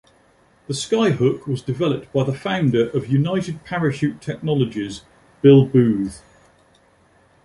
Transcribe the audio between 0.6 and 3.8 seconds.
The Skyhook was developed by the founder of United